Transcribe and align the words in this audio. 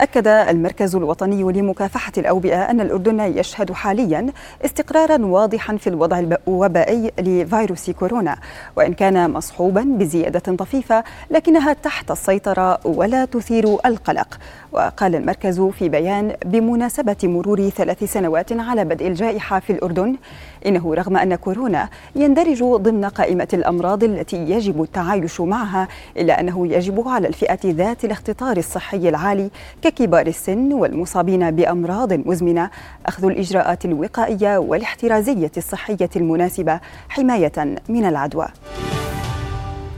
أكد 0.00 0.26
المركز 0.26 0.96
الوطني 0.96 1.42
لمكافحة 1.42 2.12
الأوبئة 2.18 2.70
أن 2.70 2.80
الأردن 2.80 3.20
يشهد 3.20 3.72
حاليا 3.72 4.26
استقرارا 4.64 5.26
واضحا 5.26 5.76
في 5.76 5.86
الوضع 5.86 6.18
الوبائي 6.48 7.12
لفيروس 7.18 7.90
كورونا 7.90 8.36
وإن 8.76 8.92
كان 8.92 9.30
مصحوبا 9.30 9.82
بزيادة 9.82 10.38
طفيفة 10.56 11.04
لكنها 11.30 11.72
تحت 11.72 12.10
السيطرة 12.10 12.78
ولا 12.86 13.24
تثير 13.24 13.64
القلق. 13.86 14.38
وقال 14.72 15.14
المركز 15.14 15.60
في 15.60 15.88
بيان 15.88 16.32
بمناسبة 16.44 17.16
مرور 17.22 17.68
ثلاث 17.68 18.04
سنوات 18.04 18.52
على 18.52 18.84
بدء 18.84 19.06
الجائحة 19.06 19.60
في 19.60 19.70
الأردن 19.72 20.16
إنه 20.66 20.94
رغم 20.94 21.16
أن 21.16 21.34
كورونا 21.34 21.88
يندرج 22.16 22.62
ضمن 22.64 23.04
قائمة 23.04 23.48
الأمراض 23.52 24.04
التي 24.04 24.36
يجب 24.36 24.82
التعايش 24.82 25.40
معها 25.40 25.88
إلا 26.16 26.40
أنه 26.40 26.66
يجب 26.66 27.08
على 27.08 27.28
الفئة 27.28 27.58
ذات 27.64 28.04
الاختطار 28.04 28.56
الصحي 28.56 29.08
العالي 29.08 29.50
ككبار 29.90 30.26
السن 30.26 30.72
والمصابين 30.72 31.50
بأمراض 31.50 32.12
مزمنة 32.12 32.70
أخذ 33.06 33.24
الإجراءات 33.24 33.84
الوقائية 33.84 34.58
والاحترازية 34.58 35.50
الصحية 35.56 36.10
المناسبة 36.16 36.80
حماية 37.08 37.76
من 37.88 38.04
العدوى. 38.04 38.46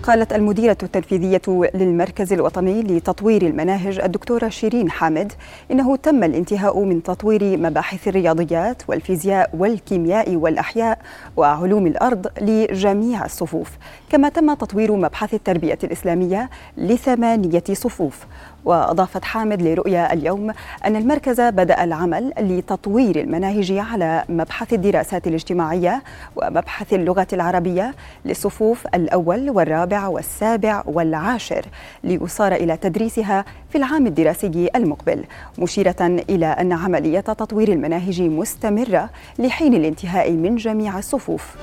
قالت 0.02 0.32
المديرة 0.32 0.76
التنفيذية 0.82 1.40
للمركز 1.74 2.32
الوطني 2.32 2.82
لتطوير 2.82 3.42
المناهج 3.42 4.00
الدكتورة 4.00 4.48
شيرين 4.48 4.90
حامد 4.90 5.32
إنه 5.70 5.96
تم 5.96 6.24
الانتهاء 6.24 6.78
من 6.84 7.02
تطوير 7.02 7.58
مباحث 7.58 8.08
الرياضيات 8.08 8.82
والفيزياء 8.88 9.50
والكيمياء 9.58 10.36
والأحياء 10.36 10.98
وعلوم 11.36 11.86
الأرض 11.86 12.27
لجميع 12.41 13.24
الصفوف 13.24 13.70
كما 14.10 14.28
تم 14.28 14.54
تطوير 14.54 14.97
مبحث 14.97 15.34
التربية 15.34 15.78
الإسلامية 15.84 16.50
لثمانية 16.77 17.64
صفوف 17.72 18.27
وأضافت 18.64 19.25
حامد 19.25 19.62
لرؤيا 19.62 20.12
اليوم 20.12 20.50
أن 20.86 20.97
المركز 20.97 21.41
بدأ 21.41 21.84
العمل 21.84 22.33
لتطوير 22.39 23.20
المناهج 23.20 23.72
على 23.72 24.25
مبحث 24.28 24.72
الدراسات 24.72 25.27
الاجتماعية 25.27 26.03
ومبحث 26.36 26.92
اللغة 26.92 27.27
العربية 27.33 27.94
للصفوف 28.25 28.86
الأول 28.86 29.50
والرابع 29.50 30.06
والسابع 30.08 30.83
والعاشر 30.86 31.66
ليصار 32.05 32.53
إلى 32.53 32.77
تدريسها 32.77 33.44
في 33.70 33.78
العام 33.78 34.06
الدراسي 34.06 34.70
المقبل 34.77 35.25
مشيرة 35.58 35.97
إلى 36.00 36.47
أن 36.47 36.72
عملية 36.72 37.20
تطوير 37.20 37.69
المناهج 37.72 38.22
مستمرة 38.22 39.11
لحين 39.38 39.75
الانتهاء 39.75 40.33
من 40.33 40.56
جميع 40.56 40.98
الصفوف. 40.98 41.56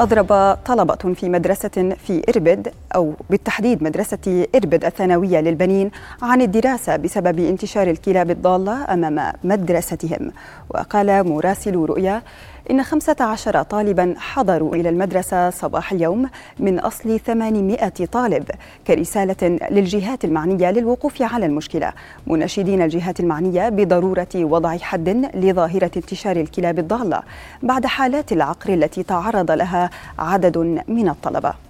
أضرب 0.00 0.58
طلبة 0.66 1.14
في 1.14 1.28
مدرسة 1.28 1.96
في 2.06 2.22
إربد 2.28 2.72
أو 2.94 3.14
بالتحديد 3.30 3.82
مدرسة 3.82 4.46
إربد 4.54 4.84
الثانوية 4.84 5.40
للبنين 5.40 5.90
عن 6.22 6.42
الدراسة 6.42 6.96
بسبب 6.96 7.38
انتشار 7.40 7.90
الكلاب 7.90 8.30
الضالة 8.30 8.94
أمام 8.94 9.32
مدرستهم. 9.44 10.32
وقال 10.70 11.28
مراسل 11.28 11.76
رؤيا 11.76 12.22
إن 12.70 12.82
15 12.82 13.62
طالبا 13.62 14.14
حضروا 14.18 14.74
إلى 14.74 14.88
المدرسة 14.88 15.50
صباح 15.50 15.92
اليوم 15.92 16.28
من 16.58 16.78
أصل 16.78 17.20
800 17.20 17.88
طالب 18.12 18.44
كرسالة 18.86 19.58
للجهات 19.70 20.24
المعنية 20.24 20.70
للوقوف 20.70 21.22
على 21.22 21.46
المشكلة 21.46 21.92
مناشدين 22.26 22.82
الجهات 22.82 23.20
المعنية 23.20 23.68
بضرورة 23.68 24.28
وضع 24.34 24.76
حد 24.78 25.08
لظاهرة 25.34 25.90
انتشار 25.96 26.36
الكلاب 26.36 26.78
الضالة 26.78 27.22
بعد 27.62 27.86
حالات 27.86 28.32
العقر 28.32 28.74
التي 28.74 29.02
تعرض 29.02 29.50
لها 29.50 29.90
عدد 30.18 30.58
من 30.88 31.08
الطلبة. 31.08 31.65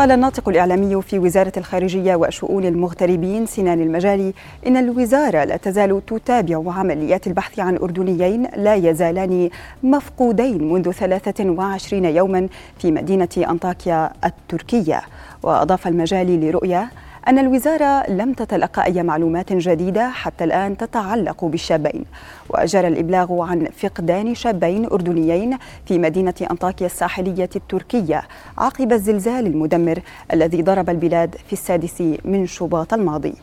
قال 0.00 0.12
الناطق 0.12 0.48
الإعلامي 0.48 1.02
في 1.02 1.18
وزارة 1.18 1.52
الخارجية 1.56 2.14
وشؤون 2.16 2.64
المغتربين 2.64 3.46
سنان 3.46 3.80
المجالي 3.80 4.34
إن 4.66 4.76
الوزارة 4.76 5.44
لا 5.44 5.56
تزال 5.56 6.06
تتابع 6.06 6.72
عمليات 6.72 7.26
البحث 7.26 7.58
عن 7.58 7.76
أردنيين 7.76 8.46
لا 8.56 8.74
يزالان 8.74 9.50
مفقودين 9.82 10.72
منذ 10.72 10.90
23 10.90 12.04
يوما 12.04 12.48
في 12.78 12.92
مدينة 12.92 13.28
أنطاكيا 13.38 14.10
التركية. 14.24 15.02
وأضاف 15.42 15.86
المجالي 15.86 16.36
لرؤية 16.36 16.90
أن 17.28 17.38
الوزارة 17.38 18.10
لم 18.10 18.32
تتلقى 18.32 18.84
أي 18.84 19.02
معلومات 19.02 19.52
جديدة 19.52 20.10
حتى 20.10 20.44
الآن 20.44 20.76
تتعلق 20.76 21.44
بالشابين. 21.44 22.04
وجرى 22.48 22.88
الإبلاغ 22.88 23.40
عن 23.42 23.68
فقدان 23.76 24.34
شابين 24.34 24.86
أردنيين 24.86 25.58
في 25.86 25.98
مدينة 25.98 26.34
أنطاكيا 26.50 26.86
الساحلية 26.86 27.50
التركية 27.56 28.22
عقب 28.58 28.92
الزلزال 28.92 29.46
المدمر 29.46 29.98
الذي 30.32 30.62
ضرب 30.62 30.90
البلاد 30.90 31.36
في 31.46 31.52
السادس 31.52 32.00
من 32.24 32.46
شباط 32.46 32.94
الماضي. 32.94 33.34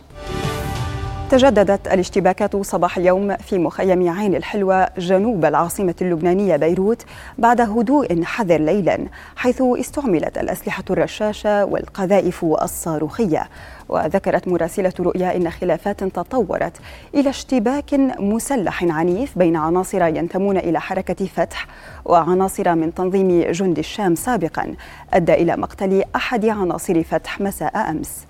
تجددت 1.30 1.88
الاشتباكات 1.88 2.56
صباح 2.56 2.98
اليوم 2.98 3.36
في 3.36 3.58
مخيم 3.58 4.10
عين 4.10 4.36
الحلوة 4.36 4.90
جنوب 4.98 5.46
العاصمة 5.46 5.96
اللبنانية 6.02 6.56
بيروت 6.56 7.06
بعد 7.38 7.62
هدوء 7.62 8.24
حذر 8.24 8.62
ليلا 8.62 9.00
حيث 9.36 9.62
استعملت 9.62 10.38
الأسلحة 10.38 10.84
الرشاشة 10.90 11.66
والقذائف 11.66 12.46
الصاروخية. 12.46 13.50
وذكرت 13.90 14.48
مراسلة 14.48 14.94
رؤيا 15.00 15.36
إن 15.36 15.50
خلافات 15.50 16.04
تطورت 16.04 16.78
إلى 17.16 17.30
اشتباك 17.30 17.94
مسلح 18.20 18.84
عنيف 18.84 19.38
بين 19.38 19.56
عناصر 19.56 20.08
ينتمون 20.08 20.58
إلى 20.58 20.82
حركة 20.82 21.26
فتح 21.26 21.68
وعناصر 22.06 22.76
من 22.76 22.94
تنظيم 22.94 23.52
جند 23.52 23.78
الشام 23.78 24.16
سابقا 24.16 24.76
أدى 25.14 25.34
إلى 25.34 25.58
مقتل 25.58 26.04
أحد 26.16 26.46
عناصر 26.46 27.04
فتح 27.04 27.42
مساء 27.42 27.92
أمس. 27.92 28.26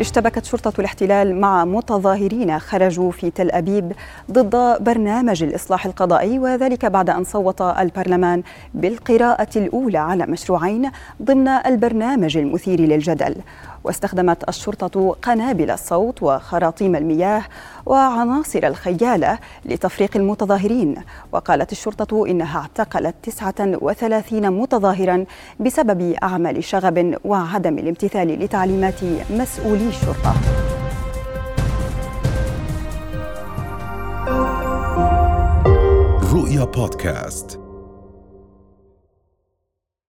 اشتبكت 0.00 0.44
شرطة 0.44 0.72
الاحتلال 0.80 1.40
مع 1.40 1.64
متظاهرين 1.64 2.58
خرجوا 2.58 3.10
في 3.10 3.30
تل 3.30 3.50
أبيب 3.50 3.92
ضد 4.30 4.84
برنامج 4.84 5.42
الإصلاح 5.42 5.86
القضائي 5.86 6.38
وذلك 6.38 6.86
بعد 6.86 7.10
أن 7.10 7.24
صوت 7.24 7.60
البرلمان 7.62 8.42
بالقراءة 8.74 9.48
الأولى 9.56 9.98
على 9.98 10.26
مشروعين 10.26 10.90
ضمن 11.22 11.48
البرنامج 11.48 12.36
المثير 12.36 12.80
للجدل. 12.80 13.34
واستخدمت 13.84 14.48
الشرطة 14.48 15.16
قنابل 15.22 15.70
الصوت 15.70 16.22
وخراطيم 16.22 16.96
المياه 16.96 17.42
وعناصر 17.86 18.58
الخيالة 18.64 19.38
لتفريق 19.64 20.16
المتظاهرين. 20.16 20.94
وقالت 21.32 21.72
الشرطة 21.72 22.26
إنها 22.26 22.58
اعتقلت 22.58 23.14
39 23.22 24.50
متظاهرا 24.50 25.24
بسبب 25.60 26.14
أعمال 26.22 26.64
شغب 26.64 27.16
وعدم 27.24 27.78
الامتثال 27.78 28.28
لتعليمات 28.44 29.04
مسؤولي 29.30 29.88
الشرطة. 29.88 30.34
رؤيا 36.32 36.64
بودكاست. 36.64 37.59